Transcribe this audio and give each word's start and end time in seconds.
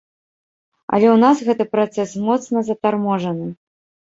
Але 0.95 1.07
ў 1.15 1.17
нас 1.25 1.37
гэты 1.49 1.67
працэс 1.75 2.17
моцна 2.29 2.67
затарможаны. 2.71 3.47